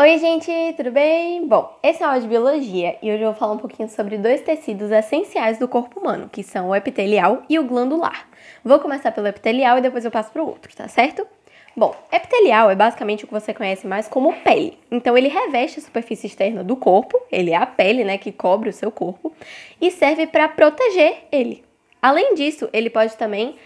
Oi, 0.00 0.16
gente, 0.18 0.48
tudo 0.76 0.92
bem? 0.92 1.44
Bom, 1.48 1.76
esse 1.82 2.04
é 2.04 2.08
o 2.08 2.20
de 2.20 2.28
biologia 2.28 2.96
e 3.02 3.10
hoje 3.10 3.20
eu 3.20 3.30
vou 3.30 3.34
falar 3.34 3.54
um 3.54 3.58
pouquinho 3.58 3.88
sobre 3.88 4.16
dois 4.16 4.40
tecidos 4.40 4.92
essenciais 4.92 5.58
do 5.58 5.66
corpo 5.66 5.98
humano, 5.98 6.28
que 6.30 6.44
são 6.44 6.68
o 6.68 6.76
epitelial 6.76 7.42
e 7.48 7.58
o 7.58 7.64
glandular. 7.64 8.28
Vou 8.64 8.78
começar 8.78 9.10
pelo 9.10 9.26
epitelial 9.26 9.76
e 9.76 9.80
depois 9.80 10.04
eu 10.04 10.10
passo 10.12 10.30
para 10.30 10.40
o 10.40 10.46
outro, 10.46 10.72
tá 10.76 10.86
certo? 10.86 11.26
Bom, 11.76 11.96
epitelial 12.12 12.70
é 12.70 12.76
basicamente 12.76 13.24
o 13.24 13.26
que 13.26 13.32
você 13.32 13.52
conhece 13.52 13.88
mais 13.88 14.06
como 14.06 14.32
pele. 14.34 14.78
Então, 14.88 15.18
ele 15.18 15.26
reveste 15.26 15.80
a 15.80 15.82
superfície 15.82 16.28
externa 16.28 16.62
do 16.62 16.76
corpo, 16.76 17.20
ele 17.28 17.50
é 17.50 17.56
a 17.56 17.66
pele, 17.66 18.04
né, 18.04 18.18
que 18.18 18.30
cobre 18.30 18.68
o 18.68 18.72
seu 18.72 18.92
corpo, 18.92 19.34
e 19.80 19.90
serve 19.90 20.28
para 20.28 20.48
proteger 20.48 21.24
ele. 21.32 21.64
Além 22.00 22.36
disso, 22.36 22.70
ele 22.72 22.88
pode 22.88 23.16
também 23.16 23.56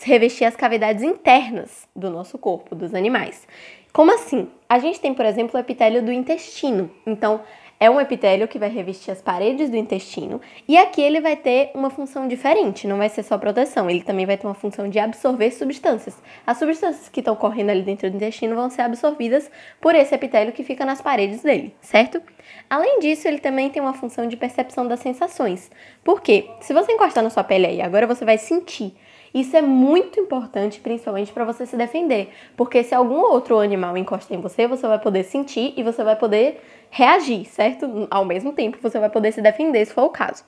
revestir 0.00 0.46
as 0.46 0.56
cavidades 0.56 1.02
internas 1.02 1.86
do 1.94 2.08
nosso 2.08 2.38
corpo, 2.38 2.74
dos 2.74 2.94
animais. 2.94 3.46
Como 3.94 4.12
assim? 4.12 4.48
A 4.68 4.80
gente 4.80 4.98
tem, 4.98 5.14
por 5.14 5.24
exemplo, 5.24 5.56
o 5.56 5.60
epitélio 5.60 6.02
do 6.02 6.10
intestino. 6.10 6.90
Então, 7.06 7.42
é 7.78 7.88
um 7.88 8.00
epitélio 8.00 8.48
que 8.48 8.58
vai 8.58 8.68
revestir 8.68 9.12
as 9.12 9.22
paredes 9.22 9.70
do 9.70 9.76
intestino 9.76 10.40
e 10.66 10.76
aqui 10.76 11.00
ele 11.00 11.20
vai 11.20 11.36
ter 11.36 11.70
uma 11.74 11.90
função 11.90 12.26
diferente, 12.26 12.88
não 12.88 12.98
vai 12.98 13.08
ser 13.08 13.22
só 13.22 13.38
proteção, 13.38 13.88
ele 13.88 14.02
também 14.02 14.26
vai 14.26 14.36
ter 14.36 14.46
uma 14.46 14.54
função 14.54 14.88
de 14.88 14.98
absorver 14.98 15.52
substâncias. 15.52 16.20
As 16.44 16.58
substâncias 16.58 17.08
que 17.08 17.20
estão 17.20 17.36
correndo 17.36 17.70
ali 17.70 17.82
dentro 17.82 18.10
do 18.10 18.16
intestino 18.16 18.56
vão 18.56 18.68
ser 18.68 18.82
absorvidas 18.82 19.48
por 19.80 19.94
esse 19.94 20.12
epitélio 20.12 20.52
que 20.52 20.64
fica 20.64 20.84
nas 20.84 21.00
paredes 21.00 21.42
dele, 21.42 21.72
certo? 21.80 22.20
Além 22.68 22.98
disso, 22.98 23.28
ele 23.28 23.38
também 23.38 23.70
tem 23.70 23.80
uma 23.80 23.94
função 23.94 24.26
de 24.26 24.36
percepção 24.36 24.88
das 24.88 25.00
sensações. 25.00 25.70
Por 26.02 26.20
quê? 26.20 26.48
Se 26.60 26.72
você 26.72 26.90
encostar 26.92 27.22
na 27.22 27.30
sua 27.30 27.44
pele 27.44 27.66
aí, 27.66 27.80
agora 27.80 28.08
você 28.08 28.24
vai 28.24 28.38
sentir 28.38 28.94
isso 29.34 29.56
é 29.56 29.60
muito 29.60 30.20
importante, 30.20 30.80
principalmente 30.80 31.32
para 31.32 31.44
você 31.44 31.66
se 31.66 31.76
defender, 31.76 32.32
porque 32.56 32.84
se 32.84 32.94
algum 32.94 33.20
outro 33.20 33.58
animal 33.58 33.96
encosta 33.96 34.32
em 34.32 34.40
você, 34.40 34.68
você 34.68 34.86
vai 34.86 34.98
poder 35.00 35.24
sentir 35.24 35.74
e 35.76 35.82
você 35.82 36.04
vai 36.04 36.14
poder 36.14 36.60
reagir, 36.88 37.44
certo? 37.46 38.06
Ao 38.10 38.24
mesmo 38.24 38.52
tempo, 38.52 38.78
você 38.80 39.00
vai 39.00 39.10
poder 39.10 39.32
se 39.32 39.42
defender 39.42 39.84
se 39.84 39.92
for 39.92 40.04
o 40.04 40.10
caso. 40.10 40.44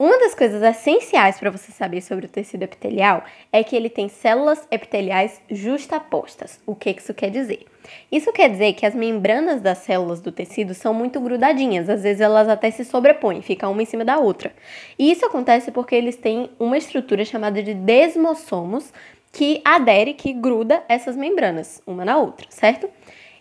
Uma 0.00 0.18
das 0.18 0.34
coisas 0.34 0.62
essenciais 0.62 1.38
para 1.38 1.50
você 1.50 1.70
saber 1.70 2.00
sobre 2.00 2.24
o 2.24 2.28
tecido 2.28 2.62
epitelial 2.62 3.22
é 3.52 3.62
que 3.62 3.76
ele 3.76 3.90
tem 3.90 4.08
células 4.08 4.66
epiteliais 4.70 5.42
justapostas. 5.50 6.58
O 6.64 6.74
que 6.74 6.88
isso 6.88 7.12
quer 7.12 7.28
dizer? 7.28 7.66
Isso 8.10 8.32
quer 8.32 8.48
dizer 8.48 8.72
que 8.72 8.86
as 8.86 8.94
membranas 8.94 9.60
das 9.60 9.76
células 9.76 10.22
do 10.22 10.32
tecido 10.32 10.72
são 10.72 10.94
muito 10.94 11.20
grudadinhas, 11.20 11.90
às 11.90 12.02
vezes 12.02 12.22
elas 12.22 12.48
até 12.48 12.70
se 12.70 12.82
sobrepõem, 12.82 13.42
ficam 13.42 13.72
uma 13.72 13.82
em 13.82 13.84
cima 13.84 14.02
da 14.02 14.18
outra. 14.18 14.54
E 14.98 15.12
isso 15.12 15.26
acontece 15.26 15.70
porque 15.70 15.96
eles 15.96 16.16
têm 16.16 16.48
uma 16.58 16.78
estrutura 16.78 17.22
chamada 17.22 17.62
de 17.62 17.74
desmossomos 17.74 18.94
que 19.30 19.60
adere, 19.62 20.14
que 20.14 20.32
gruda 20.32 20.82
essas 20.88 21.14
membranas 21.14 21.82
uma 21.86 22.06
na 22.06 22.16
outra, 22.16 22.46
certo? 22.48 22.88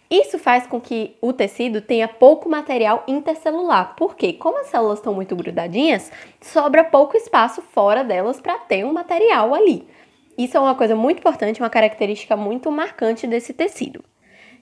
Isso 0.10 0.40
faz 0.40 0.66
com 0.66 0.82
que 0.82 1.16
o 1.22 1.32
tecido 1.32 1.82
tenha 1.82 2.08
pouco 2.08 2.50
material 2.50 3.04
intercelular, 3.08 3.94
porque 3.96 4.34
como 4.34 4.60
as 4.60 4.68
células 4.68 4.98
estão 4.98 5.14
muito 5.14 5.36
grudadinhas, 5.36 6.12
sobra 6.42 6.84
pouco 6.84 7.16
espaço 7.16 7.62
fora 7.62 8.04
delas 8.04 8.42
para 8.42 8.58
ter 8.58 8.84
um 8.84 8.92
material 8.92 9.54
ali. 9.54 9.88
Isso 10.36 10.58
é 10.58 10.60
uma 10.60 10.74
coisa 10.74 10.96
muito 10.96 11.20
importante, 11.20 11.62
uma 11.62 11.70
característica 11.70 12.36
muito 12.36 12.72
marcante 12.72 13.28
desse 13.28 13.54
tecido. 13.54 14.04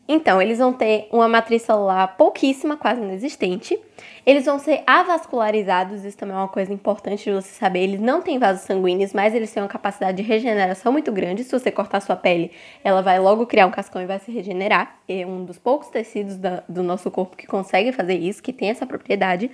Então, 0.08 0.42
eles 0.42 0.60
vão 0.60 0.72
ter 0.72 1.08
uma 1.12 1.28
matriz 1.28 1.64
celular 1.64 2.16
pouquíssima, 2.16 2.78
quase 2.78 3.02
inexistente. 3.02 3.78
Eles 4.26 4.46
vão 4.46 4.60
ser 4.60 4.84
avascularizados, 4.86 6.04
isso 6.04 6.18
também 6.18 6.36
é 6.36 6.40
uma 6.40 6.48
coisa 6.48 6.72
importante 6.74 7.26
de 7.26 7.32
você 7.32 7.50
saber. 7.50 7.80
Eles 7.80 8.00
não 8.00 8.22
têm 8.22 8.38
vasos 8.38 8.64
sanguíneos, 8.64 9.14
mas 9.14 9.34
eles 9.34 9.52
têm 9.52 9.64
uma 9.64 9.70
capacidade 9.70 10.18
de 10.18 10.24
regeneração 10.24 10.92
muito 10.92 11.12
grande. 11.12 11.44
Se 11.44 11.52
você 11.52 11.72
cortar 11.72 12.02
sua 12.02 12.16
pele, 12.16 12.52
ela 12.84 13.02
vai 13.02 13.20
logo 13.20 13.46
criar 13.46 13.66
um 13.68 13.72
cascão 13.72 14.02
e 14.02 14.06
vai 14.06 14.20
se 14.20 14.32
regenerar. 14.32 14.98
É 15.08 15.26
um 15.26 15.44
dos 15.46 15.58
poucos 15.58 15.88
tecidos 15.90 16.38
do 16.68 16.84
nosso 16.84 17.10
corpo 17.10 17.36
que 17.36 17.48
consegue 17.48 17.92
fazer 17.92 18.16
isso, 18.16 18.44
que 18.44 18.54
tem 18.54 18.70
essa 18.70 18.86
propriedade. 18.86 19.50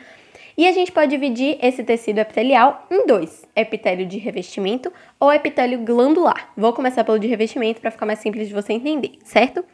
E 0.56 0.68
a 0.68 0.72
gente 0.72 0.92
pode 0.92 1.10
dividir 1.10 1.58
esse 1.62 1.84
tecido 1.84 2.20
epitelial 2.20 2.86
em 2.92 3.08
dois: 3.08 3.46
epitélio 3.56 4.06
de 4.06 4.18
revestimento 4.18 4.92
ou 5.20 5.32
epitélio 5.32 5.80
glandular. 5.80 6.52
Vou 6.56 6.74
começar 6.74 7.04
pelo 7.04 7.18
de 7.18 7.28
revestimento 7.28 7.82
para 7.82 7.90
ficar 7.92 8.06
mais 8.06 8.20
simples 8.20 8.48
de 8.48 8.54
você 8.54 8.74
entender, 8.74 9.14
certo? 9.24 9.66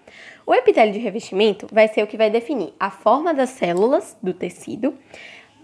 O 0.45 0.53
epitélio 0.53 0.93
de 0.93 0.99
revestimento 0.99 1.67
vai 1.71 1.87
ser 1.87 2.01
o 2.01 2.07
que 2.07 2.17
vai 2.17 2.29
definir 2.29 2.73
a 2.79 2.89
forma 2.89 3.33
das 3.33 3.49
células 3.49 4.17
do 4.23 4.33
tecido 4.33 4.97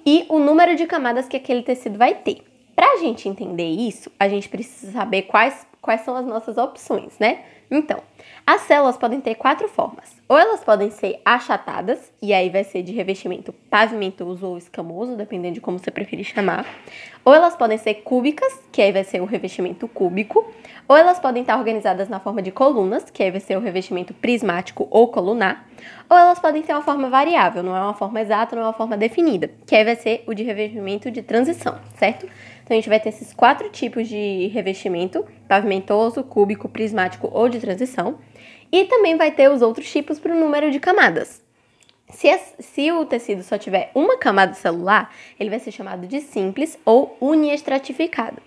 e 0.05 0.25
o 0.29 0.37
número 0.37 0.75
de 0.75 0.85
camadas 0.85 1.27
que 1.27 1.37
aquele 1.37 1.63
tecido 1.63 1.97
vai 1.97 2.13
ter. 2.13 2.43
Para 2.75 2.93
a 2.93 2.97
gente 2.97 3.29
entender 3.29 3.67
isso, 3.67 4.11
a 4.19 4.27
gente 4.27 4.49
precisa 4.49 4.91
saber 4.91 5.23
quais, 5.23 5.65
quais 5.81 6.01
são 6.01 6.15
as 6.15 6.25
nossas 6.25 6.57
opções, 6.57 7.17
né? 7.19 7.39
Então, 7.69 8.01
as 8.45 8.61
células 8.61 8.97
podem 8.97 9.19
ter 9.19 9.35
quatro 9.35 9.67
formas. 9.67 10.15
Ou 10.27 10.37
elas 10.37 10.63
podem 10.63 10.89
ser 10.89 11.19
achatadas, 11.23 12.11
e 12.21 12.33
aí 12.33 12.49
vai 12.49 12.63
ser 12.63 12.83
de 12.83 12.91
revestimento 12.91 13.53
pavimentoso 13.69 14.45
ou 14.45 14.57
escamoso, 14.57 15.15
dependendo 15.15 15.55
de 15.55 15.61
como 15.61 15.79
você 15.79 15.91
preferir 15.91 16.25
chamar. 16.25 16.65
Ou 17.23 17.33
elas 17.33 17.55
podem 17.55 17.77
ser 17.77 17.95
cúbicas, 17.95 18.51
que 18.71 18.81
aí 18.81 18.91
vai 18.91 19.03
ser 19.03 19.21
o 19.21 19.25
revestimento 19.25 19.87
cúbico. 19.87 20.51
Ou 20.87 20.95
elas 20.95 21.19
podem 21.19 21.41
estar 21.41 21.57
organizadas 21.57 22.07
na 22.07 22.19
forma 22.19 22.41
de 22.41 22.51
colunas, 22.51 23.09
que 23.09 23.23
aí 23.23 23.31
vai 23.31 23.39
ser 23.39 23.57
o 23.57 23.59
revestimento 23.59 24.13
prismático 24.13 24.87
ou 24.91 25.07
colunar. 25.07 25.65
Ou 26.07 26.15
elas 26.15 26.37
podem 26.37 26.61
ter 26.61 26.73
uma 26.73 26.83
forma 26.83 27.09
variável, 27.09 27.63
não 27.63 27.75
é 27.75 27.81
uma 27.81 27.95
forma 27.95 28.21
exata, 28.21 28.55
não 28.55 28.63
é 28.63 28.65
uma 28.67 28.73
forma 28.73 28.95
definida, 28.95 29.49
que 29.65 29.75
aí 29.75 29.83
vai 29.83 29.95
ser 29.95 30.23
o 30.27 30.33
de 30.33 30.43
revestimento 30.43 31.09
de 31.09 31.23
transição, 31.23 31.79
certo? 31.97 32.27
Então 32.65 32.75
a 32.75 32.79
gente 32.79 32.89
vai 32.89 32.99
ter 32.99 33.09
esses 33.09 33.31
quatro 33.31 33.69
tipos 33.69 34.07
de 34.09 34.47
revestimento: 34.47 35.23
pavimentoso, 35.47 36.23
cúbico, 36.23 36.67
prismático 36.67 37.29
ou 37.31 37.47
de 37.47 37.59
transição. 37.59 38.17
E 38.71 38.85
também 38.85 39.15
vai 39.15 39.31
ter 39.31 39.49
os 39.49 39.61
outros 39.61 39.89
tipos 39.89 40.19
para 40.19 40.35
o 40.35 40.39
número 40.39 40.71
de 40.71 40.79
camadas. 40.79 41.43
Se, 42.09 42.27
se, 42.59 42.91
o 42.91 43.05
tecido 43.05 43.43
só 43.43 43.57
tiver 43.57 43.91
uma 43.93 44.17
camada 44.17 44.53
celular, 44.53 45.13
ele 45.39 45.49
vai 45.49 45.59
ser 45.59 45.71
chamado 45.71 46.07
de 46.07 46.21
simples 46.21 46.77
ou 46.83 47.15
uniestratificado. 47.21 48.41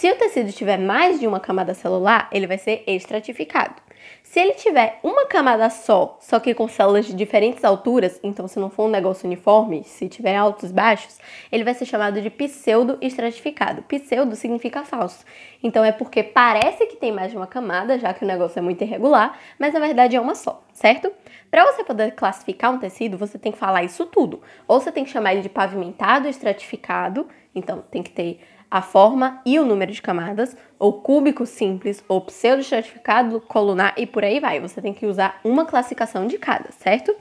Se 0.00 0.10
o 0.10 0.16
tecido 0.16 0.50
tiver 0.50 0.78
mais 0.78 1.20
de 1.20 1.26
uma 1.26 1.38
camada 1.38 1.74
celular, 1.74 2.26
ele 2.32 2.46
vai 2.46 2.56
ser 2.56 2.82
estratificado. 2.86 3.74
Se 4.22 4.40
ele 4.40 4.54
tiver 4.54 4.98
uma 5.02 5.26
camada 5.26 5.68
só, 5.68 6.16
só 6.22 6.40
que 6.40 6.54
com 6.54 6.66
células 6.66 7.04
de 7.04 7.12
diferentes 7.12 7.62
alturas, 7.64 8.18
então 8.22 8.48
se 8.48 8.58
não 8.58 8.70
for 8.70 8.84
um 8.86 8.90
negócio 8.90 9.26
uniforme, 9.26 9.84
se 9.84 10.08
tiver 10.08 10.34
altos 10.34 10.70
e 10.70 10.72
baixos, 10.72 11.18
ele 11.52 11.64
vai 11.64 11.74
ser 11.74 11.84
chamado 11.84 12.18
de 12.18 12.30
pseudo-estratificado. 12.30 13.82
Pseudo 13.82 14.34
significa 14.36 14.86
falso. 14.86 15.22
Então 15.62 15.84
é 15.84 15.92
porque 15.92 16.22
parece 16.22 16.86
que 16.86 16.96
tem 16.96 17.12
mais 17.12 17.30
de 17.30 17.36
uma 17.36 17.46
camada, 17.46 17.98
já 17.98 18.14
que 18.14 18.24
o 18.24 18.26
negócio 18.26 18.58
é 18.58 18.62
muito 18.62 18.82
irregular, 18.82 19.38
mas 19.58 19.74
na 19.74 19.80
verdade 19.80 20.16
é 20.16 20.20
uma 20.20 20.34
só, 20.34 20.64
certo? 20.72 21.12
Para 21.50 21.70
você 21.70 21.84
poder 21.84 22.12
classificar 22.12 22.72
um 22.72 22.78
tecido, 22.78 23.18
você 23.18 23.38
tem 23.38 23.52
que 23.52 23.58
falar 23.58 23.84
isso 23.84 24.06
tudo. 24.06 24.40
Ou 24.66 24.80
você 24.80 24.90
tem 24.90 25.04
que 25.04 25.10
chamar 25.10 25.34
ele 25.34 25.42
de 25.42 25.50
pavimentado 25.50 26.26
estratificado, 26.26 27.28
então 27.54 27.84
tem 27.90 28.02
que 28.02 28.12
ter 28.12 28.40
a 28.70 28.80
forma 28.80 29.40
e 29.44 29.58
o 29.58 29.64
número 29.64 29.90
de 29.90 30.00
camadas, 30.00 30.56
ou 30.78 30.92
cúbico 30.92 31.44
simples, 31.44 32.04
ou 32.08 32.20
pseudo-estratificado, 32.20 33.40
colunar 33.40 33.94
e 33.96 34.06
por 34.06 34.24
aí 34.24 34.38
vai. 34.38 34.60
Você 34.60 34.80
tem 34.80 34.94
que 34.94 35.06
usar 35.06 35.40
uma 35.42 35.66
classificação 35.66 36.26
de 36.26 36.38
cada, 36.38 36.70
certo? 36.70 37.14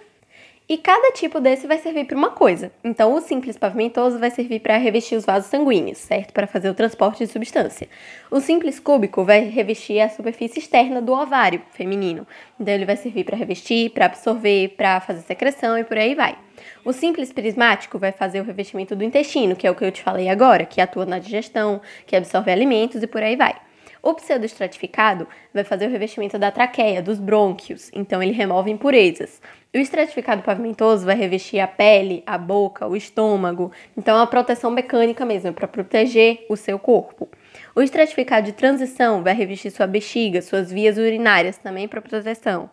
E 0.71 0.77
cada 0.77 1.11
tipo 1.13 1.39
desse 1.39 1.65
vai 1.65 1.79
servir 1.79 2.05
para 2.05 2.15
uma 2.15 2.29
coisa. 2.29 2.71
Então, 2.83 3.15
o 3.15 3.21
simples 3.21 3.57
pavimentoso 3.57 4.19
vai 4.19 4.29
servir 4.29 4.59
para 4.59 4.77
revestir 4.77 5.17
os 5.17 5.25
vasos 5.25 5.49
sanguíneos, 5.49 5.97
certo? 5.97 6.31
Para 6.31 6.45
fazer 6.45 6.69
o 6.69 6.75
transporte 6.75 7.25
de 7.25 7.31
substância. 7.31 7.89
O 8.29 8.39
simples 8.39 8.79
cúbico 8.79 9.23
vai 9.23 9.45
revestir 9.45 9.99
a 9.99 10.09
superfície 10.09 10.59
externa 10.59 11.01
do 11.01 11.11
ovário 11.11 11.59
feminino. 11.71 12.27
Então, 12.59 12.71
ele 12.71 12.85
vai 12.85 12.95
servir 12.95 13.23
para 13.23 13.35
revestir, 13.35 13.89
para 13.89 14.05
absorver, 14.05 14.75
para 14.77 15.01
fazer 15.01 15.21
secreção 15.21 15.75
e 15.75 15.83
por 15.83 15.97
aí 15.97 16.13
vai. 16.13 16.37
O 16.83 16.93
simples 16.93 17.31
prismático 17.31 17.97
vai 17.99 18.11
fazer 18.11 18.41
o 18.41 18.43
revestimento 18.43 18.95
do 18.95 19.03
intestino, 19.03 19.55
que 19.55 19.67
é 19.67 19.71
o 19.71 19.75
que 19.75 19.83
eu 19.85 19.91
te 19.91 20.03
falei 20.03 20.29
agora, 20.29 20.65
que 20.65 20.81
atua 20.81 21.05
na 21.05 21.19
digestão, 21.19 21.81
que 22.05 22.15
absorve 22.15 22.51
alimentos 22.51 23.01
e 23.03 23.07
por 23.07 23.21
aí 23.21 23.35
vai. 23.35 23.55
O 24.01 24.13
pseudoestratificado 24.13 25.27
vai 25.53 25.65
fazer 25.65 25.87
o 25.87 25.89
revestimento 25.89 26.39
da 26.39 26.51
traqueia, 26.51 27.01
dos 27.01 27.19
brônquios, 27.19 27.91
então 27.93 28.23
ele 28.23 28.31
remove 28.31 28.71
impurezas. 28.71 29.41
O 29.73 29.77
estratificado 29.77 30.41
pavimentoso 30.41 31.05
vai 31.05 31.15
revestir 31.15 31.59
a 31.59 31.67
pele, 31.67 32.23
a 32.25 32.37
boca, 32.37 32.87
o 32.87 32.95
estômago, 32.95 33.71
então 33.97 34.15
é 34.15 34.19
uma 34.21 34.27
proteção 34.27 34.71
mecânica 34.71 35.25
mesmo, 35.25 35.49
é 35.49 35.51
para 35.51 35.67
proteger 35.67 36.45
o 36.49 36.55
seu 36.55 36.79
corpo. 36.79 37.29
O 37.75 37.81
estratificado 37.81 38.45
de 38.45 38.53
transição 38.53 39.23
vai 39.23 39.33
revestir 39.33 39.71
sua 39.71 39.85
bexiga, 39.85 40.41
suas 40.41 40.71
vias 40.71 40.97
urinárias, 40.97 41.57
também 41.57 41.87
para 41.87 42.01
proteção. 42.01 42.69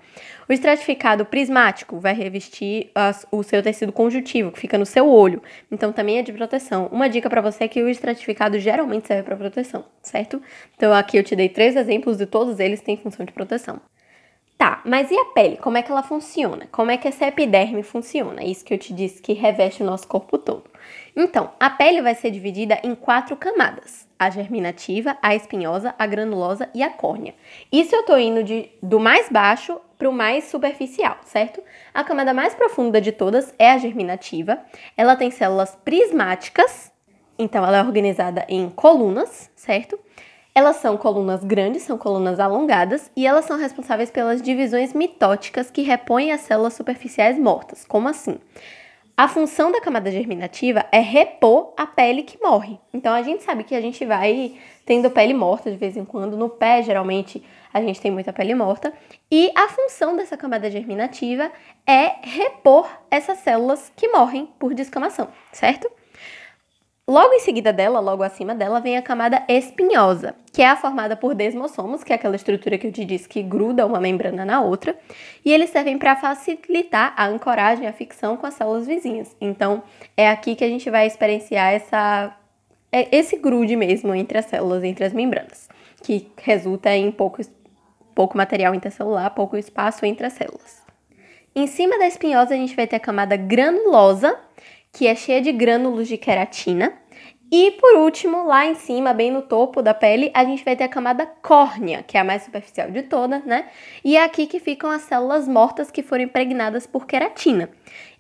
O 0.49 0.53
estratificado 0.53 1.25
prismático 1.25 1.99
vai 1.99 2.15
revestir 2.15 2.91
as, 2.95 3.27
o 3.31 3.43
seu 3.43 3.63
tecido 3.63 3.93
conjuntivo, 3.93 4.51
que 4.51 4.61
fica 4.61 4.79
no 4.79 4.87
seu 4.87 5.09
olho, 5.09 5.43
então 5.71 5.93
também 5.93 6.19
é 6.19 6.23
de 6.23 6.33
proteção. 6.33 6.89
Uma 6.91 7.09
dica 7.09 7.29
para 7.29 7.41
você 7.41 7.65
é 7.65 7.69
que 7.69 7.83
o 7.83 7.89
estratificado 7.89 8.59
geralmente 8.59 9.07
serve 9.07 9.25
para 9.25 9.37
proteção, 9.37 9.85
certo? 10.03 10.41
Então 10.77 10.93
aqui 10.93 11.17
eu 11.17 11.23
te 11.23 11.37
dei 11.37 11.49
três 11.49 11.77
exemplos 11.77 12.21
e 12.21 12.27
todos 12.27 12.59
eles 12.59 12.81
têm 12.81 12.97
função 12.97 13.27
de 13.27 13.33
proteção. 13.33 13.81
Tá, 14.59 14.81
mas 14.87 15.11
e 15.11 15.19
a 15.19 15.25
pele? 15.27 15.59
Como 15.59 15.77
é 15.77 15.83
que 15.83 15.93
ela 15.93 16.03
funciona? 16.03 16.67
Como 16.73 16.91
é 16.91 16.97
que 16.97 17.07
essa 17.07 17.27
epiderme 17.27 17.83
funciona? 17.83 18.43
Isso 18.43 18.65
que 18.65 18.73
eu 18.73 18.79
te 18.79 18.95
disse 18.95 19.21
que 19.21 19.35
reveste 19.35 19.83
o 19.83 19.87
nosso 19.87 20.09
corpo 20.09 20.39
todo. 20.39 20.65
Então, 21.17 21.51
a 21.59 21.71
pele 21.71 22.03
vai 22.03 22.15
ser 22.15 22.31
dividida 22.31 22.79
em 22.85 22.95
quatro 22.95 23.35
camadas: 23.37 24.07
a 24.19 24.29
germinativa, 24.29 25.17
a 25.23 25.35
espinhosa, 25.35 25.95
a 25.99 26.07
granulosa 26.07 26.69
e 26.75 26.83
a 26.83 26.91
córnea. 26.91 27.35
Isso 27.73 27.97
eu 27.97 28.03
tô 28.03 28.19
indo 28.19 28.45
de, 28.45 28.69
do 28.83 29.01
mais 29.01 29.31
baixo 29.31 29.81
para 29.97 30.11
o 30.11 30.13
mais 30.13 30.45
superficial, 30.45 31.17
certo? 31.25 31.63
A 31.95 32.05
camada 32.05 32.35
mais 32.35 32.55
profunda 32.55 33.01
de 33.01 33.13
todas 33.13 33.55
é 33.59 33.73
a 33.73 33.79
germinativa. 33.79 34.59
Ela 34.95 35.17
tem 35.17 35.31
células 35.31 35.75
prismáticas, 35.83 36.93
então 37.39 37.65
ela 37.65 37.79
é 37.79 37.83
organizada 37.83 38.45
em 38.47 38.69
colunas, 38.69 39.51
certo? 39.57 39.99
Elas 40.55 40.77
são 40.77 40.99
colunas 40.99 41.45
grandes, 41.45 41.83
são 41.83 41.97
colunas 41.97 42.41
alongadas 42.41 43.11
e 43.17 43.27
elas 43.27 43.45
são 43.45 43.59
responsáveis 43.59 44.11
pelas 44.11 44.41
divisões 44.41 44.93
mitóticas 44.93 45.71
que 45.71 45.83
repõem 45.83 46.33
as 46.33 46.43
células 46.43 46.75
superficiais 46.75 47.39
mortas. 47.39 47.85
Como 47.85 48.09
assim? 48.09 48.39
A 49.19 49.29
função 49.29 49.73
da 49.73 49.81
camada 49.81 50.11
germinativa 50.11 50.85
é 50.93 51.01
repor 51.01 51.73
a 51.75 51.87
pele 51.87 52.23
que 52.23 52.39
morre. 52.39 52.79
Então 52.93 53.15
a 53.15 53.23
gente 53.23 53.43
sabe 53.43 53.65
que 53.65 53.75
a 53.75 53.81
gente 53.81 54.05
vai 54.05 54.59
tendo 54.85 55.11
pele 55.11 55.33
morta 55.33 55.71
de 55.71 55.77
vez 55.79 55.97
em 55.97 56.05
quando. 56.05 56.37
No 56.37 56.51
pé, 56.51 56.83
geralmente, 56.83 57.43
a 57.73 57.81
gente 57.81 57.99
tem 57.99 58.11
muita 58.11 58.31
pele 58.31 58.55
morta. 58.55 58.93
E 59.31 59.51
a 59.57 59.69
função 59.69 60.15
dessa 60.15 60.37
camada 60.37 60.71
germinativa 60.71 61.51
é 61.87 62.17
repor 62.21 62.87
essas 63.11 63.39
células 63.39 63.91
que 63.97 64.07
morrem 64.09 64.51
por 64.59 64.75
descamação, 64.75 65.29
certo? 65.51 65.91
Logo 67.09 67.35
em 67.35 67.39
seguida 67.39 67.73
dela, 67.73 68.01
logo 68.01 68.25
acima 68.25 68.53
dela, 68.53 68.81
vem 68.81 68.97
a 68.97 69.03
camada 69.03 69.45
espinhosa, 69.49 70.35
que 70.53 70.61
é 70.61 70.67
a 70.67 70.75
formada 70.75 71.17
por 71.17 71.37
desmossomos, 71.37 72.03
que 72.03 72.13
é 72.13 72.17
aquela 72.17 72.35
estrutura 72.35 72.77
que 72.77 72.89
eu 72.89 72.91
te 72.91 73.05
disse 73.05 73.29
que 73.29 73.45
gruda 73.45 73.87
uma 73.87 74.01
membrana 74.01 74.45
na 74.45 74.61
outra, 74.61 74.99
e 75.45 75.53
eles 75.53 75.71
servem 75.71 75.99
para 75.99 76.17
facilitar 76.17 77.15
a 77.17 77.29
ancoragem, 77.29 77.87
a 77.87 77.93
ficção 77.93 78.37
com 78.37 78.45
as 78.45 78.55
células 78.55 78.89
vizinhas. 78.89 79.37
Então, 79.41 79.85
é 80.17 80.29
aqui 80.29 80.57
que 80.57 80.65
a 80.65 80.69
gente 80.69 80.91
vai 80.91 81.07
experienciar 81.07 81.73
essa, 81.73 82.37
é, 82.91 83.17
esse 83.17 83.37
grude 83.37 83.77
mesmo 83.77 84.13
entre 84.13 84.39
as 84.39 84.47
células, 84.47 84.83
entre 84.83 85.05
as 85.05 85.13
membranas, 85.13 85.69
que 86.03 86.29
resulta 86.43 86.91
em 86.93 87.13
pouco, 87.13 87.41
pouco 88.17 88.37
material 88.37 88.75
intercelular, 88.75 89.33
pouco 89.33 89.57
espaço 89.57 90.05
entre 90.05 90.27
as 90.27 90.33
células. 90.33 90.83
Em 91.55 91.69
cima 91.69 91.97
da 92.01 92.09
espinhosa, 92.09 92.53
a 92.53 92.57
gente 92.57 92.75
vai 92.75 92.89
ter 92.89 92.97
a 92.97 93.01
camada 93.01 93.37
granulosa, 93.37 94.37
que 94.97 95.07
é 95.07 95.15
cheia 95.15 95.43
de 95.43 95.53
grânulos 95.53 96.09
de 96.09 96.17
queratina. 96.17 96.91
E 97.53 97.73
por 97.73 97.97
último, 97.97 98.47
lá 98.47 98.65
em 98.65 98.75
cima, 98.75 99.13
bem 99.13 99.31
no 99.31 99.43
topo 99.43 99.83
da 99.83 99.93
pele, 99.93 100.31
a 100.33 100.43
gente 100.43 100.65
vai 100.65 100.75
ter 100.75 100.85
a 100.85 100.89
camada 100.89 101.27
córnea, 101.27 102.03
que 102.03 102.17
é 102.17 102.21
a 102.21 102.25
mais 102.25 102.45
superficial 102.45 102.91
de 102.91 103.03
toda, 103.03 103.41
né? 103.41 103.67
E 104.03 104.17
é 104.17 104.25
aqui 104.25 104.47
que 104.47 104.59
ficam 104.59 104.91
as 104.91 105.03
células 105.03 105.47
mortas 105.47 105.91
que 105.91 106.03
foram 106.03 106.25
impregnadas 106.25 106.87
por 106.87 107.07
queratina. 107.07 107.69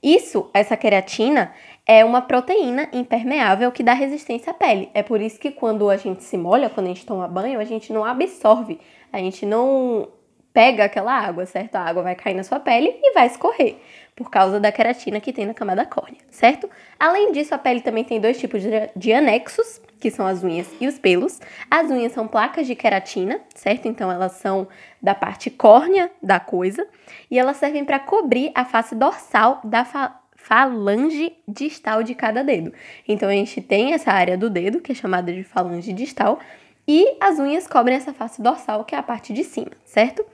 Isso, 0.02 0.50
essa 0.52 0.76
queratina, 0.76 1.50
é 1.86 2.04
uma 2.04 2.20
proteína 2.20 2.90
impermeável 2.92 3.72
que 3.72 3.82
dá 3.82 3.94
resistência 3.94 4.50
à 4.50 4.54
pele. 4.54 4.90
É 4.92 5.02
por 5.02 5.18
isso 5.22 5.40
que 5.40 5.50
quando 5.50 5.88
a 5.88 5.96
gente 5.96 6.22
se 6.22 6.36
molha, 6.36 6.68
quando 6.68 6.88
a 6.88 6.90
gente 6.90 7.06
toma 7.06 7.26
banho, 7.26 7.58
a 7.58 7.64
gente 7.64 7.90
não 7.90 8.04
absorve, 8.04 8.78
a 9.10 9.18
gente 9.18 9.46
não 9.46 10.08
pega 10.56 10.84
aquela 10.84 11.12
água, 11.12 11.44
certo? 11.44 11.76
A 11.76 11.82
água 11.82 12.02
vai 12.02 12.14
cair 12.14 12.32
na 12.32 12.42
sua 12.42 12.58
pele 12.58 12.98
e 13.02 13.12
vai 13.12 13.26
escorrer, 13.26 13.76
por 14.14 14.30
causa 14.30 14.58
da 14.58 14.72
queratina 14.72 15.20
que 15.20 15.30
tem 15.30 15.44
na 15.44 15.52
camada 15.52 15.84
córnea, 15.84 16.22
certo? 16.30 16.70
Além 16.98 17.30
disso, 17.30 17.54
a 17.54 17.58
pele 17.58 17.82
também 17.82 18.02
tem 18.02 18.18
dois 18.18 18.38
tipos 18.38 18.62
de, 18.96 19.12
anexos, 19.12 19.82
que 20.00 20.10
são 20.10 20.26
as 20.26 20.42
unhas 20.42 20.66
e 20.80 20.88
os 20.88 20.98
pelos. 20.98 21.42
As 21.70 21.90
unhas 21.90 22.12
são 22.12 22.26
placas 22.26 22.66
de 22.66 22.74
queratina, 22.74 23.38
certo? 23.54 23.86
Então 23.86 24.10
elas 24.10 24.32
são 24.32 24.66
da 25.02 25.14
parte 25.14 25.50
córnea 25.50 26.10
da 26.22 26.40
coisa 26.40 26.86
e 27.30 27.38
elas 27.38 27.58
servem 27.58 27.84
para 27.84 27.98
cobrir 27.98 28.50
a 28.54 28.64
face 28.64 28.94
dorsal 28.94 29.60
da 29.62 29.84
fa 29.84 30.18
falange 30.36 31.36
distal 31.46 32.02
de 32.02 32.14
cada 32.14 32.42
dedo. 32.42 32.72
Então 33.06 33.28
a 33.28 33.32
gente 33.32 33.60
tem 33.60 33.92
essa 33.92 34.10
área 34.12 34.38
do 34.38 34.48
dedo, 34.48 34.80
que 34.80 34.92
é 34.92 34.94
chamada 34.94 35.30
de 35.32 35.42
falange 35.42 35.92
distal, 35.92 36.38
e 36.88 37.16
as 37.20 37.40
unhas 37.40 37.66
cobrem 37.66 37.96
essa 37.96 38.14
face 38.14 38.40
dorsal, 38.40 38.84
que 38.84 38.94
é 38.94 38.98
a 38.98 39.02
parte 39.02 39.32
de 39.32 39.42
cima, 39.42 39.72
certo? 39.84 40.24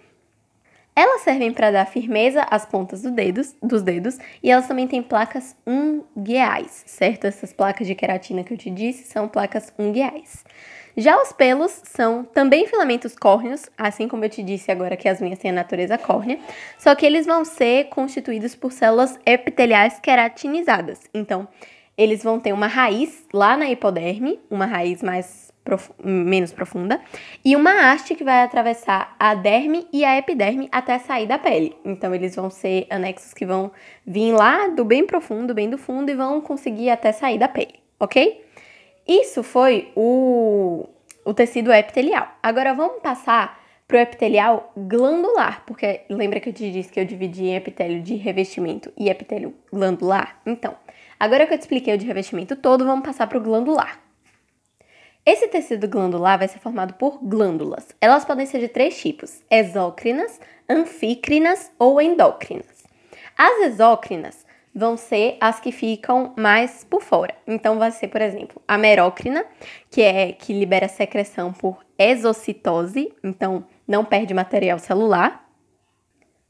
Elas 0.95 1.23
servem 1.23 1.53
para 1.53 1.71
dar 1.71 1.87
firmeza 1.87 2.47
às 2.51 2.67
pontas 2.67 3.01
do 3.01 3.11
dedos, 3.11 3.57
dos 3.63 3.83
dedos 3.83 4.19
e 4.43 4.51
elas 4.51 4.69
também 4.69 4.87
têm 4.87 5.03
placas 5.03 5.57
ungueais, 5.67 6.85
certo? 6.87 7.27
Essas 7.27 7.53
placas 7.53 7.87
de 7.87 7.95
queratina 7.95 8.45
que 8.45 8.53
eu 8.53 8.59
te 8.59 8.69
disse 8.69 9.05
são 9.05 9.27
placas 9.27 9.73
ungueais. 9.79 10.45
Já 10.95 11.17
os 11.23 11.33
pelos 11.33 11.73
são 11.85 12.23
também 12.23 12.67
filamentos 12.67 13.17
córneos, 13.17 13.71
assim 13.79 14.07
como 14.07 14.27
eu 14.27 14.29
te 14.29 14.43
disse 14.43 14.71
agora 14.71 14.95
que 14.95 15.09
as 15.09 15.23
unhas 15.23 15.39
têm 15.39 15.51
a 15.51 15.55
natureza 15.55 15.97
córnea, 15.97 16.39
só 16.79 16.95
que 16.95 17.07
eles 17.07 17.25
vão 17.25 17.47
ser 17.47 17.85
constituídos 17.85 18.55
por 18.55 18.71
células 18.71 19.19
epiteliais 19.25 19.99
queratinizadas. 19.99 21.01
Então, 21.15 21.49
eles 21.97 22.23
vão 22.23 22.39
ter 22.39 22.53
uma 22.53 22.67
raiz 22.67 23.27
lá 23.33 23.57
na 23.57 23.71
hipoderme, 23.71 24.39
uma 24.51 24.67
raiz 24.67 25.03
mais 25.03 25.52
prof... 25.65 25.91
menos 26.03 26.53
profunda, 26.53 27.01
e 27.45 27.55
uma 27.57 27.93
haste 27.93 28.15
que 28.15 28.25
vai 28.25 28.43
atravessar 28.43 29.15
a 29.19 29.35
derme 29.35 29.87
e 29.93 30.05
a 30.05 30.19
epiderme 30.19 30.69
até 30.71 30.99
sair 30.99 31.27
da 31.27 31.39
pele. 31.39 31.77
Então, 31.85 32.15
eles 32.15 32.35
vão 32.35 32.51
ser 32.51 32.87
anexos 32.91 33.33
que 33.33 33.47
vão 33.47 33.71
vir 34.07 34.33
lá 34.33 34.69
do 34.69 34.85
bem 34.85 35.07
profundo, 35.07 35.55
bem 35.55 35.69
do 35.69 35.79
fundo, 35.79 36.11
e 36.11 36.15
vão 36.15 36.41
conseguir 36.41 36.91
até 36.91 37.13
sair 37.13 37.39
da 37.39 37.49
pele, 37.49 37.75
ok? 37.99 38.45
Isso 39.07 39.43
foi 39.43 39.91
o, 39.97 40.89
o 41.25 41.35
tecido 41.35 41.73
epitelial. 41.73 42.29
Agora, 42.43 42.73
vamos 42.75 43.01
passar 43.03 43.61
para 43.87 43.99
o 43.99 44.01
epitelial 44.01 44.73
glandular, 44.77 45.65
porque 45.67 46.03
lembra 46.09 46.41
que 46.41 46.49
eu 46.49 46.53
te 46.53 46.71
disse 46.71 46.91
que 46.91 46.99
eu 46.99 47.05
dividi 47.05 47.45
em 47.45 47.57
epitélio 47.57 48.01
de 48.01 48.15
revestimento 48.15 48.93
e 48.97 49.11
epitélio 49.11 49.55
glandular? 49.71 50.41
Então, 50.47 50.75
agora 51.21 51.47
que 51.47 51.53
eu 51.53 51.59
te 51.59 51.63
expliquei 51.63 51.95
o 51.95 51.99
de 51.99 52.07
revestimento 52.07 52.57
todo, 52.57 52.87
vamos 52.87 53.05
passar 53.05 53.27
para 53.27 53.37
o 53.37 53.41
glandular. 53.41 54.01
Esse 55.25 55.47
tecido 55.47 55.87
glandular 55.87 56.37
vai 56.37 56.49
ser 56.49 56.59
formado 56.59 56.95
por 56.95 57.21
glândulas. 57.23 57.87
Elas 58.01 58.25
podem 58.25 58.45
ser 58.45 58.59
de 58.59 58.69
três 58.69 59.01
tipos: 59.01 59.41
exócrinas, 59.49 60.41
anfícrinas 60.69 61.71
ou 61.79 62.01
endócrinas. 62.01 62.83
As 63.39 63.67
exócrinas 63.67 64.45
vão 64.75 64.97
ser 64.97 65.37
as 65.41 65.61
que 65.61 65.71
ficam 65.71 66.33
mais 66.37 66.83
por 66.83 67.03
fora. 67.03 67.35
Então 67.47 67.79
vai 67.79 67.93
ser, 67.93 68.09
por 68.09 68.21
exemplo, 68.21 68.61
a 68.67 68.77
merócrina, 68.77 69.45
que 69.91 70.03
é 70.03 70.33
que 70.33 70.53
libera 70.53 70.89
secreção 70.89 71.53
por 71.53 71.85
exocitose, 71.97 73.13
então 73.23 73.65
não 73.87 74.05
perde 74.05 74.35
material 74.35 74.79
celular. 74.79 75.49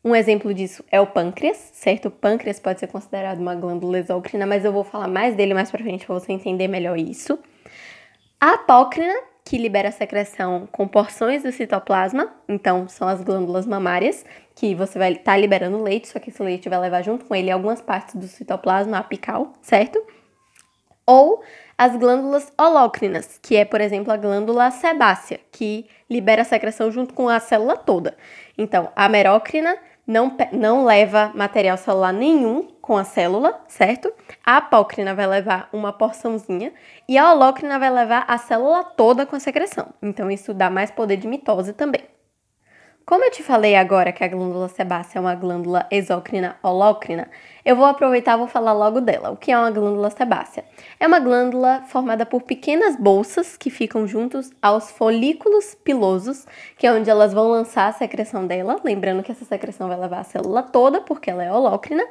Um 0.05 0.17
exemplo 0.17 0.53
disso 0.55 0.83
é 0.91 1.01
o 1.01 1.07
pâncreas, 1.07 1.57
certo? 1.75 2.09
O 2.09 2.11
pâncreas 2.11 2.59
pode 2.59 2.81
ser 2.81 2.87
considerado 2.87 3.39
uma 3.39 3.55
glândula 3.55 3.99
exócrina, 3.99 4.47
mas 4.47 4.65
eu 4.65 4.73
vou 4.73 4.83
falar 4.83 5.09
mais 5.09 5.37
dele 5.37 5.53
mais 5.53 5.71
pra 5.71 5.83
frente 5.83 6.07
para 6.07 6.19
você 6.19 6.33
entender 6.33 6.69
melhor 6.69 6.99
isso. 6.99 7.39
A 8.43 8.55
apócrina, 8.55 9.15
que 9.45 9.57
libera 9.57 9.93
secreção 9.93 10.69
com 10.73 10.89
porções 10.89 11.45
do 11.45 11.53
citoplasma, 11.53 12.29
então 12.49 12.89
são 12.89 13.07
as 13.07 13.23
glândulas 13.23 13.65
mamárias, 13.67 14.25
que 14.53 14.75
você 14.75 14.99
vai 14.99 15.13
estar 15.13 15.35
tá 15.35 15.37
liberando 15.37 15.81
leite, 15.81 16.09
só 16.09 16.19
que 16.19 16.31
esse 16.31 16.43
leite 16.43 16.69
vai 16.69 16.81
levar 16.81 17.03
junto 17.03 17.25
com 17.25 17.37
ele 17.37 17.53
algumas 17.53 17.81
partes 17.81 18.17
do 18.17 18.27
citoplasma 18.27 18.99
apical, 18.99 19.53
certo? 19.63 20.05
Ou 21.07 21.41
as 21.79 21.97
glândulas 21.97 22.53
holócrinas, 22.59 23.39
que 23.41 23.55
é, 23.55 23.65
por 23.65 23.81
exemplo, 23.81 24.13
a 24.13 24.17
glândula 24.17 24.73
sebácea, 24.73 25.39
que 25.53 25.87
libera 26.11 26.43
secreção 26.43 26.91
junto 26.91 27.15
com 27.15 27.29
a 27.29 27.39
célula 27.39 27.77
toda. 27.77 28.17
Então, 28.59 28.91
a 28.97 29.09
merócrina 29.09 29.79
não, 30.05 30.37
não 30.51 30.85
leva 30.85 31.31
material 31.33 31.77
celular 31.77 32.13
nenhum 32.13 32.72
com 32.83 32.97
a 32.97 33.05
célula, 33.05 33.61
certo? 33.69 34.13
A 34.45 34.57
apócrina 34.57 35.15
vai 35.15 35.27
levar 35.27 35.69
uma 35.73 35.93
porçãozinha 35.93 36.73
e 37.09 37.17
a 37.17 37.33
holócrina 37.33 37.79
vai 37.79 37.91
levar 37.91 38.25
a 38.27 38.37
célula 38.37 38.83
toda 38.83 39.25
com 39.25 39.37
a 39.37 39.41
secreção. 39.41 39.87
Então, 40.03 40.29
isso 40.29 40.53
dá 40.53 40.69
mais 40.69 40.91
poder 40.91 41.17
de 41.17 41.29
mitose 41.29 41.73
também. 41.73 42.03
Como 43.05 43.25
eu 43.25 43.31
te 43.33 43.43
falei 43.43 43.75
agora 43.75 44.13
que 44.13 44.23
a 44.23 44.29
glândula 44.29 44.69
sebácea 44.69 45.19
é 45.19 45.21
uma 45.21 45.35
glândula 45.35 45.87
exócrina 45.91 46.57
holócrina, 46.63 47.29
eu 47.65 47.75
vou 47.75 47.85
aproveitar 47.85 48.35
e 48.35 48.39
vou 48.39 48.47
falar 48.47 48.73
logo 48.73 49.01
dela. 49.01 49.31
O 49.31 49.37
que 49.37 49.51
é 49.51 49.59
uma 49.59 49.73
glândula 49.73 50.09
sebácea? 50.09 50.65
É 51.01 51.07
uma 51.07 51.19
glândula 51.19 51.83
formada 51.89 52.25
por 52.25 52.43
pequenas 52.43 52.95
bolsas 52.97 53.57
que 53.57 53.71
ficam 53.71 54.07
juntos 54.07 54.53
aos 54.63 54.91
folículos 54.93 55.75
pilosos, 55.75 56.47
que 56.79 56.87
é 56.87 56.93
onde 56.93 57.11
elas 57.11 57.33
vão 57.33 57.49
lançar 57.49 57.89
a 57.89 57.93
secreção 57.93 58.47
dela. 58.47 58.81
Lembrando 58.85 59.23
que 59.23 59.33
essa 59.33 59.45
secreção 59.45 59.89
vai 59.89 59.99
levar 59.99 60.21
a 60.21 60.25
célula 60.25 60.63
toda, 60.63 61.01
porque 61.01 61.29
ela 61.29 61.43
é 61.43 61.53
holócrina. 61.53 62.05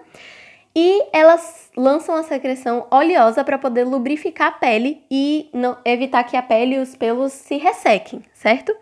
E 0.75 1.08
elas 1.12 1.70
lançam 1.75 2.16
a 2.16 2.24
secreção 2.24 2.88
oleosa 2.90 3.44
para 3.44 3.58
poder 3.58 3.84
lubrificar 3.84 4.48
a 4.48 4.51
pele 4.51 5.04
e 5.12 5.50
não, 5.54 5.78
evitar 5.84 6.24
que 6.24 6.38
a 6.38 6.42
pele 6.42 6.75
e 6.75 6.80
os 6.80 6.96
pelos 6.96 7.34
se 7.34 7.58
ressequem, 7.58 8.24
certo? 8.34 8.75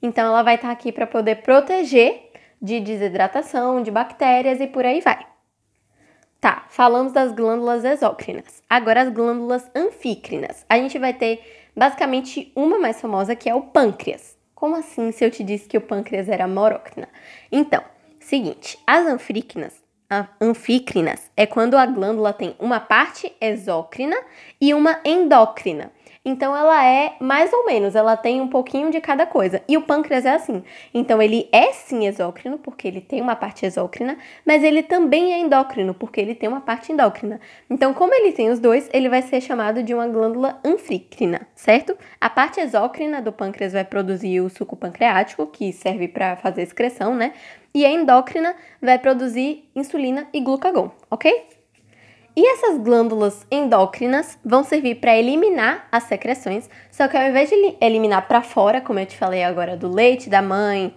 Então 0.00 0.26
ela 0.26 0.42
vai 0.42 0.54
estar 0.54 0.68
tá 0.68 0.72
aqui 0.72 0.90
para 0.90 1.06
poder 1.06 1.42
proteger 1.42 2.30
de 2.60 2.80
desidratação, 2.80 3.82
de 3.82 3.90
bactérias 3.90 4.60
e 4.60 4.66
por 4.66 4.86
aí 4.86 5.00
vai. 5.00 5.26
Tá, 6.40 6.64
falamos 6.68 7.12
das 7.12 7.30
glândulas 7.32 7.84
exócrinas. 7.84 8.62
Agora 8.68 9.02
as 9.02 9.08
glândulas 9.10 9.70
anfícrinas. 9.76 10.64
A 10.68 10.76
gente 10.76 10.98
vai 10.98 11.12
ter 11.12 11.40
basicamente 11.76 12.50
uma 12.56 12.78
mais 12.78 13.00
famosa 13.00 13.36
que 13.36 13.48
é 13.48 13.54
o 13.54 13.62
pâncreas. 13.62 14.36
Como 14.54 14.76
assim 14.76 15.12
se 15.12 15.24
eu 15.24 15.30
te 15.30 15.44
disse 15.44 15.68
que 15.68 15.76
o 15.76 15.80
pâncreas 15.80 16.28
era 16.28 16.48
morócrina? 16.48 17.08
Então, 17.50 17.82
seguinte, 18.18 18.78
as 18.86 19.06
anfícrinas, 19.06 19.81
anfícrinas 20.40 21.30
é 21.36 21.46
quando 21.46 21.76
a 21.76 21.86
glândula 21.86 22.32
tem 22.32 22.54
uma 22.58 22.80
parte 22.80 23.32
exócrina 23.40 24.16
e 24.60 24.74
uma 24.74 25.00
endócrina. 25.04 25.90
Então 26.24 26.56
ela 26.56 26.86
é 26.86 27.16
mais 27.18 27.52
ou 27.52 27.66
menos, 27.66 27.96
ela 27.96 28.16
tem 28.16 28.40
um 28.40 28.46
pouquinho 28.46 28.92
de 28.92 29.00
cada 29.00 29.26
coisa. 29.26 29.60
E 29.66 29.76
o 29.76 29.82
pâncreas 29.82 30.24
é 30.24 30.30
assim. 30.30 30.62
Então 30.94 31.20
ele 31.20 31.48
é 31.50 31.72
sim 31.72 32.06
exócrino, 32.06 32.58
porque 32.58 32.86
ele 32.86 33.00
tem 33.00 33.20
uma 33.20 33.34
parte 33.34 33.66
exócrina, 33.66 34.16
mas 34.46 34.62
ele 34.62 34.84
também 34.84 35.32
é 35.32 35.38
endócrino, 35.38 35.92
porque 35.94 36.20
ele 36.20 36.36
tem 36.36 36.48
uma 36.48 36.60
parte 36.60 36.92
endócrina. 36.92 37.40
Então, 37.68 37.92
como 37.92 38.14
ele 38.14 38.30
tem 38.32 38.50
os 38.50 38.60
dois, 38.60 38.88
ele 38.92 39.08
vai 39.08 39.20
ser 39.20 39.40
chamado 39.40 39.82
de 39.82 39.92
uma 39.92 40.06
glândula 40.06 40.60
anfícrina, 40.64 41.40
certo? 41.56 41.96
A 42.20 42.30
parte 42.30 42.60
exócrina 42.60 43.20
do 43.20 43.32
pâncreas 43.32 43.72
vai 43.72 43.84
produzir 43.84 44.40
o 44.40 44.48
suco 44.48 44.76
pancreático, 44.76 45.46
que 45.48 45.72
serve 45.72 46.06
para 46.06 46.36
fazer 46.36 46.62
excreção, 46.62 47.16
né? 47.16 47.32
E 47.74 47.84
a 47.84 47.90
endócrina 47.90 48.54
vai 48.80 48.98
produzir 48.98 49.68
insulina 49.74 50.28
e 50.32 50.40
glucagon, 50.40 50.90
ok? 51.10 51.51
E 52.34 52.46
essas 52.46 52.78
glândulas 52.78 53.46
endócrinas 53.50 54.38
vão 54.42 54.64
servir 54.64 54.96
para 54.96 55.16
eliminar 55.16 55.86
as 55.92 56.04
secreções, 56.04 56.68
só 56.90 57.06
que 57.06 57.16
ao 57.16 57.28
invés 57.28 57.50
de 57.50 57.76
eliminar 57.78 58.26
para 58.26 58.40
fora, 58.40 58.80
como 58.80 58.98
eu 58.98 59.04
te 59.04 59.18
falei 59.18 59.44
agora 59.44 59.76
do 59.76 59.92
leite 59.92 60.30
da 60.30 60.40
mãe, 60.40 60.94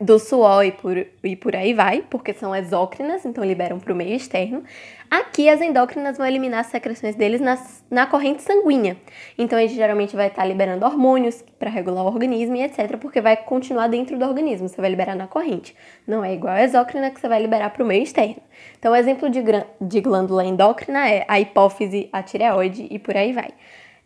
do 0.00 0.18
suor 0.18 0.64
e 0.64 0.72
por, 0.72 1.06
e 1.22 1.36
por 1.36 1.54
aí 1.54 1.74
vai, 1.74 2.02
porque 2.08 2.32
são 2.32 2.56
exócrinas, 2.56 3.26
então 3.26 3.44
liberam 3.44 3.78
para 3.78 3.92
o 3.92 3.96
meio 3.96 4.14
externo. 4.14 4.64
Aqui 5.10 5.48
as 5.48 5.60
endócrinas 5.60 6.16
vão 6.16 6.26
eliminar 6.26 6.60
as 6.60 6.68
secreções 6.68 7.14
deles 7.14 7.40
nas, 7.40 7.84
na 7.90 8.06
corrente 8.06 8.42
sanguínea. 8.42 8.96
Então 9.36 9.58
a 9.58 9.62
gente 9.62 9.74
geralmente 9.74 10.16
vai 10.16 10.28
estar 10.28 10.42
tá 10.42 10.48
liberando 10.48 10.86
hormônios 10.86 11.44
para 11.58 11.68
regular 11.68 12.04
o 12.04 12.06
organismo 12.06 12.56
e 12.56 12.62
etc, 12.62 12.96
porque 12.96 13.20
vai 13.20 13.36
continuar 13.36 13.88
dentro 13.88 14.16
do 14.18 14.24
organismo, 14.24 14.68
você 14.68 14.80
vai 14.80 14.88
liberar 14.88 15.14
na 15.14 15.26
corrente. 15.26 15.76
Não 16.06 16.24
é 16.24 16.32
igual 16.32 16.54
a 16.54 16.62
exócrina 16.62 17.10
que 17.10 17.20
você 17.20 17.28
vai 17.28 17.42
liberar 17.42 17.68
para 17.70 17.82
o 17.82 17.86
meio 17.86 18.02
externo. 18.02 18.40
Então 18.78 18.92
o 18.92 18.96
exemplo 18.96 19.28
de, 19.28 19.42
de 19.80 20.00
glândula 20.00 20.44
endócrina 20.44 21.10
é 21.10 21.26
a 21.28 21.38
hipófise, 21.38 22.08
a 22.10 22.22
tireoide 22.22 22.86
e 22.90 22.98
por 22.98 23.16
aí 23.16 23.32
vai. 23.32 23.50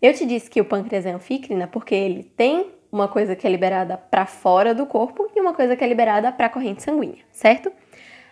Eu 0.03 0.13
te 0.13 0.27
disse 0.27 0.51
que 0.51 0.61
o 0.61 0.65
pâncreas 0.65 1.07
é 1.07 1.13
anfícrina 1.13 1.69
porque 1.69 1.95
ele 1.95 2.25
tem 2.25 2.74
uma 2.95 3.09
coisa 3.09 3.35
que 3.35 3.45
é 3.45 3.51
liberada 3.51 3.97
para 3.97 4.25
fora 4.25 4.73
do 4.73 4.87
corpo 4.87 5.29
e 5.35 5.41
uma 5.41 5.53
coisa 5.53 5.75
que 5.75 5.83
é 5.83 5.87
liberada 5.89 6.31
para 6.31 6.47
a 6.47 6.49
corrente 6.49 6.81
sanguínea, 6.81 7.25
certo? 7.33 7.73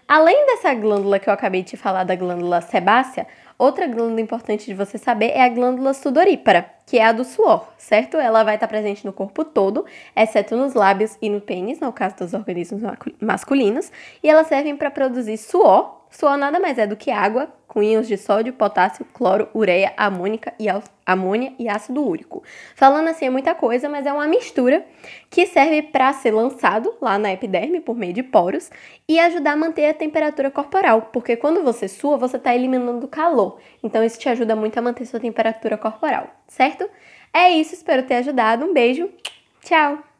Além 0.06 0.46
dessa 0.46 0.72
glândula 0.72 1.18
que 1.18 1.28
eu 1.28 1.32
acabei 1.32 1.64
de 1.64 1.76
falar 1.76 2.04
da 2.04 2.14
glândula 2.14 2.60
sebácea, 2.60 3.26
outra 3.58 3.88
glândula 3.88 4.20
importante 4.20 4.66
de 4.66 4.74
você 4.74 4.98
saber 4.98 5.30
é 5.30 5.42
a 5.42 5.48
glândula 5.48 5.92
sudorípara, 5.92 6.70
que 6.86 6.96
é 6.96 7.04
a 7.04 7.10
do 7.10 7.24
suor, 7.24 7.72
certo? 7.76 8.16
Ela 8.18 8.44
vai 8.44 8.54
estar 8.54 8.68
presente 8.68 9.04
no 9.04 9.12
corpo 9.12 9.44
todo, 9.44 9.84
exceto 10.14 10.56
nos 10.56 10.74
lábios 10.74 11.18
e 11.20 11.28
no 11.28 11.40
pênis, 11.40 11.80
no 11.80 11.92
caso 11.92 12.16
dos 12.18 12.32
organismos 12.32 12.82
masculinos, 13.20 13.90
e 14.22 14.30
elas 14.30 14.46
servem 14.46 14.76
para 14.76 14.92
produzir 14.92 15.38
suor 15.38 16.01
Suor 16.12 16.36
nada 16.36 16.60
mais 16.60 16.78
é 16.78 16.86
do 16.86 16.94
que 16.94 17.10
água 17.10 17.50
com 17.66 17.82
íons 17.82 18.06
de 18.06 18.18
sódio, 18.18 18.52
potássio, 18.52 19.02
cloro, 19.14 19.48
ureia, 19.54 19.94
amônica 19.96 20.52
e 20.60 20.66
amônia 21.06 21.54
e 21.58 21.70
ácido 21.70 22.06
úrico. 22.06 22.42
Falando 22.76 23.08
assim 23.08 23.24
é 23.24 23.30
muita 23.30 23.54
coisa, 23.54 23.88
mas 23.88 24.04
é 24.04 24.12
uma 24.12 24.28
mistura 24.28 24.84
que 25.30 25.46
serve 25.46 25.80
para 25.80 26.12
ser 26.12 26.32
lançado 26.32 26.94
lá 27.00 27.18
na 27.18 27.32
epiderme 27.32 27.80
por 27.80 27.96
meio 27.96 28.12
de 28.12 28.22
poros 28.22 28.70
e 29.08 29.18
ajudar 29.18 29.52
a 29.52 29.56
manter 29.56 29.86
a 29.86 29.94
temperatura 29.94 30.50
corporal, 30.50 31.08
porque 31.14 31.34
quando 31.34 31.62
você 31.62 31.88
sua, 31.88 32.18
você 32.18 32.36
está 32.36 32.54
eliminando 32.54 33.08
calor. 33.08 33.58
Então 33.82 34.04
isso 34.04 34.18
te 34.18 34.28
ajuda 34.28 34.54
muito 34.54 34.76
a 34.76 34.82
manter 34.82 35.06
sua 35.06 35.18
temperatura 35.18 35.78
corporal, 35.78 36.28
certo? 36.46 36.86
É 37.32 37.48
isso, 37.48 37.72
espero 37.72 38.02
ter 38.02 38.16
ajudado. 38.16 38.66
Um 38.66 38.74
beijo. 38.74 39.08
Tchau. 39.64 40.02